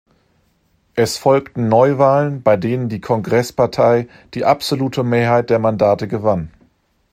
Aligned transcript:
Es 0.95 1.17
folgten 1.19 1.69
Neuwahlen, 1.69 2.41
bei 2.41 2.57
denen 2.57 2.89
die 2.89 3.01
Kongresspartei 3.01 4.07
die 4.33 4.45
absolute 4.45 5.03
Mehrheit 5.03 5.51
der 5.51 5.59
Mandate 5.59 6.07
gewann. 6.07 6.49